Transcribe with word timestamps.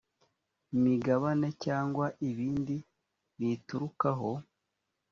migabane 0.83 1.47
cyangwa 1.63 2.05
ibindi 2.29 2.75
biyiturukaho 3.37 4.31